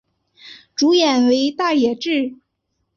[0.75, 2.35] 主演为大野智。